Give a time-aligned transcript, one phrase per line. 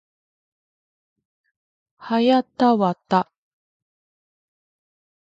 [1.99, 3.31] はやたわた